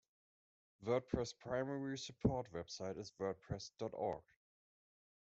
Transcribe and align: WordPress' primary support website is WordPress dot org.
WordPress' 0.83 1.37
primary 1.37 1.95
support 1.95 2.51
website 2.51 2.97
is 2.97 3.11
WordPress 3.19 3.69
dot 3.77 3.91
org. 3.93 4.23